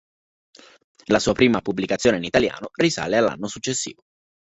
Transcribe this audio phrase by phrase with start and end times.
[1.09, 4.01] La sua prima pubblicazione in italiano risale all'anno successivo.